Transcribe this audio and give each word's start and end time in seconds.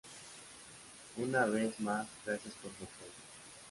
Una 1.15 1.45
vez 1.45 1.79
más 1.79 2.07
¡gracias 2.25 2.55
por 2.55 2.71
su 2.71 2.85
apoyo! 2.85 3.11